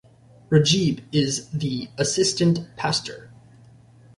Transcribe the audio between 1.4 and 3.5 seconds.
the assistant pastor.